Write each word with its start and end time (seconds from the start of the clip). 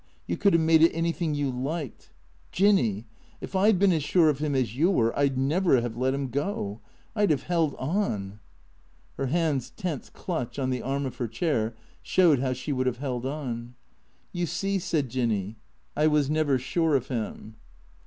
You 0.25 0.35
could 0.35 0.53
have 0.53 0.61
made 0.63 0.81
it 0.81 0.91
anything 0.95 1.35
you 1.35 1.51
liked. 1.51 2.09
Jinny! 2.51 3.05
If 3.39 3.55
I 3.55 3.71
'd 3.71 3.77
been 3.77 3.91
as 3.91 4.01
sure 4.01 4.29
of 4.29 4.39
him 4.39 4.55
as 4.55 4.75
you 4.75 4.89
were, 4.89 5.15
I 5.15 5.27
'd 5.27 5.37
never 5.37 5.79
have 5.79 5.95
let 5.95 6.11
him 6.15 6.29
go. 6.29 6.79
I 7.15 7.27
'd 7.27 7.29
have 7.29 7.43
held 7.43 7.75
on" 7.75 8.39
Her 9.17 9.27
hands' 9.27 9.69
tense 9.69 10.09
clutch 10.09 10.57
on 10.57 10.71
the 10.71 10.81
arm 10.81 11.05
of 11.05 11.17
her 11.17 11.27
chair 11.27 11.75
showed 12.01 12.39
how 12.39 12.53
she 12.53 12.73
would 12.73 12.87
have 12.87 12.97
held 12.97 13.27
on." 13.27 13.75
You 14.33 14.47
see," 14.47 14.79
said 14.79 15.07
Jinny," 15.07 15.57
I 15.95 16.07
was 16.07 16.31
never 16.31 16.57
sure 16.57 16.95
of 16.95 17.09
him." 17.09 17.57